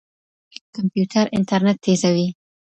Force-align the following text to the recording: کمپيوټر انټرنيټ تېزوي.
کمپيوټر 0.75 1.25
انټرنيټ 1.35 1.77
تېزوي. 1.83 2.27